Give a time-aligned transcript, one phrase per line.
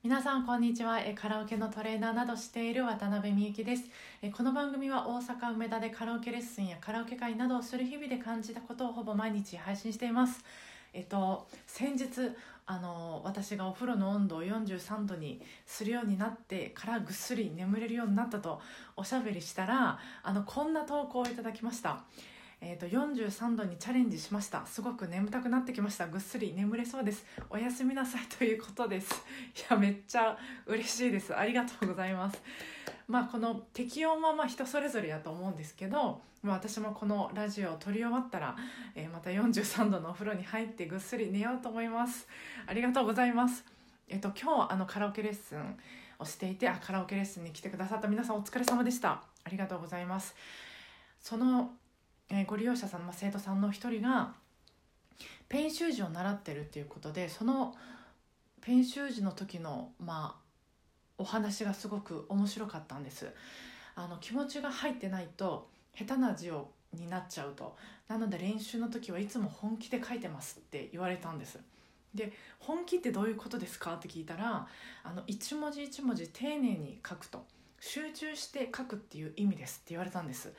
[0.00, 1.00] 皆さんこんにちは。
[1.16, 3.82] カラオケのトレーナーなどしている渡辺美幸です。
[4.32, 10.44] この番組は大阪梅田でカラオケレッスンやカラオケ会などをする日々で感じたことをほぼ毎日配信しています。
[10.94, 12.06] えっと先日
[12.66, 18.60] あの私がお風呂の温度を43度にするようになってからぐっすり眠れるようになったと
[18.96, 22.04] おしゃべりしたらあのこんな投稿をいただきました。
[22.60, 24.66] えーと、43度にチャレンジしました。
[24.66, 26.08] すごく眠たくなってきました。
[26.08, 27.24] ぐっすり眠れそうです。
[27.50, 29.08] おやすみなさいということです。
[29.70, 30.36] いやめっちゃ
[30.66, 31.36] 嬉しいです。
[31.36, 32.42] ありがとうございます。
[33.06, 38.56] まあこの適温はまあ人それぞれやと思うんですけど、まあ、私もこのラジオを撮り終わったら、
[38.96, 42.26] えー、また43度のお風呂に入ってぐっすり寝ようと思います。
[42.66, 43.64] ありがとうございます。
[44.08, 45.78] えっ、ー、と今日あのカラオケレッスン
[46.18, 49.22] をしていてあカラオケレッスンに来てくださった皆さんお疲れ様でした。
[49.44, 50.34] ありがとうございます。
[51.20, 51.72] その
[52.30, 54.34] えー、ご利用者さん、まあ、生徒さんの一人が
[55.48, 57.74] ペン習字を習ってるっていうことでその
[58.60, 60.48] ペン習字の時の、まあ、
[61.16, 63.32] お話がすごく面白かったんです。
[63.94, 67.76] あの気持ちが入ってないと下手な字をになっちゃうと。
[68.08, 71.58] なので練習の時はいつも本気で書いてますって言われたんです。
[72.14, 74.66] で本気ってどういうことですかって聞いたら
[75.02, 77.44] あの一文字一文字丁寧に書くと。
[77.80, 80.52] 集中して書くっていう意味ですって言われたんです。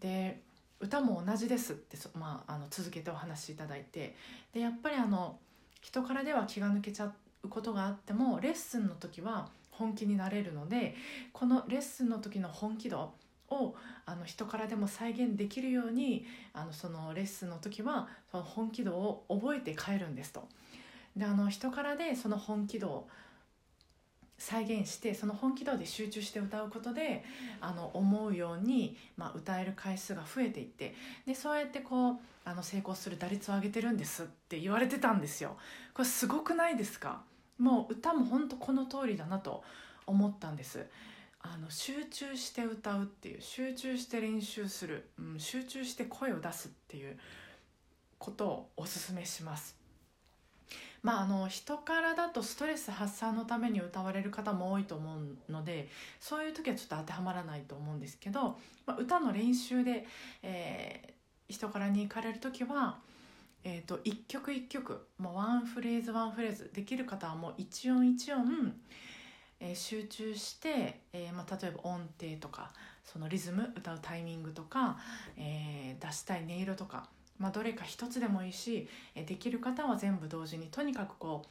[0.00, 0.40] で
[0.80, 4.14] 歌も同じですってまあ、あの続けてお話しいただいて
[4.52, 5.38] でやっぱりあの
[5.80, 10.94] 人からでは気が抜けちゃうことがあってもレッスンの時は本気になれるので
[11.32, 13.12] このレッスンの時の本気度
[13.50, 20.48] をあの人からでも再現できるようにあのそのレッスンの時はその本気度を覚えて帰るんですと。
[21.16, 23.06] であの人からでその本気度
[24.38, 27.24] 再現してその本気度で集中して歌うことで
[27.60, 30.94] あの思うように、まあ、歌える回数が増えていって
[31.26, 35.56] でそうやってこうあの成功する打率を上げてるんですって言われてたんですよ。
[35.94, 37.22] これすごくないですか？
[37.58, 39.64] もう歌も本当この通りだなと
[40.06, 40.86] 思ったんです。
[41.40, 47.18] あの集中して歌うっていう集中して練習する、うん、集中して声を出すっていう
[48.18, 49.76] ことをおすすめします。
[51.06, 55.18] まあ、あの人からだとストレス発散のために歌われる方も多いと思
[55.48, 58.56] うのでそういう時はちょっと当てはまらないと思うんですけど、
[58.86, 60.04] まあ、歌の練習で、
[60.42, 62.98] えー、人からに行かれる時は、
[63.62, 68.74] えーと、一曲一曲もうワンフレーズワンフレーズできる方はもう一音一音、
[69.60, 72.72] えー、集中して、えーまあ、例えば音程とか
[73.04, 74.98] そのリズム歌うタイミングとか、
[75.36, 81.48] え、出したい音色とかまあ、どれか一つでもいいしできる方は全部同時にとにかくこう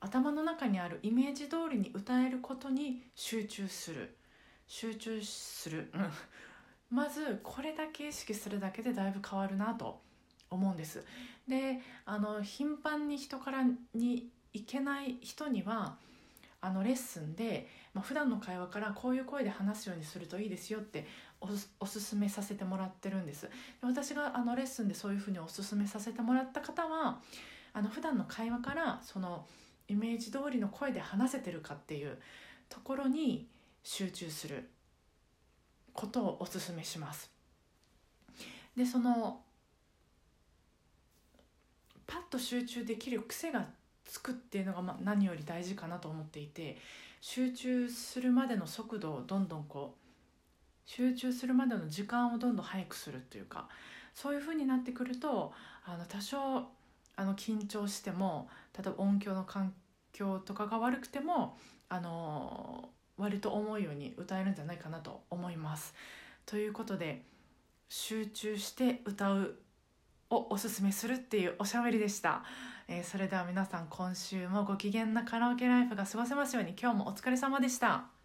[0.00, 4.16] 頭の中にあるイメージ通りに歌えることに集中する。
[4.66, 5.90] 集中する、
[6.90, 10.00] まずこれだけ意識するだけでだいぶ変わるなと
[10.48, 11.04] 思うんです。
[11.48, 13.64] であの頻繁に人から
[13.94, 15.96] に行けない人には
[16.62, 21.06] あのレッスンで、まあ、普段の会話からこういう声で話すようにするといいですよって
[21.80, 23.48] おすすめさせてもらってるんです。
[23.80, 27.20] 私があのレッスンでそういうふうにおすすめさせてもらった方は
[27.72, 29.46] あの普段の会話からその
[29.88, 32.18] イメージ通りの声で話せてるかっていう
[32.68, 33.48] ところに
[33.82, 34.68] 集中する
[35.92, 37.30] ことをおすすめします。
[38.76, 39.40] でその
[42.06, 43.66] パッと集中できる癖が
[44.10, 46.76] つくっていうのがま何より大事かなと思っていて
[47.20, 50.00] 集中するまでの速度をどんどんこう
[50.90, 53.68] 集中するまでの時間をどんどん早くするっていうか
[54.12, 55.52] そういう風になってくると
[55.86, 56.66] あの多少
[57.14, 59.72] あの緊張しても例えば音響の環
[60.12, 61.56] 境とかが悪くても
[61.88, 65.94] あの割と思うように歌えるんじゃないかなと思います。
[66.46, 67.22] ということで
[67.88, 69.54] 集中して歌う
[70.30, 72.42] をおすすめするっていうおしゃべりでした、
[72.88, 78.19] えー、それでは皆さん今週もご機嫌なカラオケライフが過ごせますように今日もお疲れ様でした。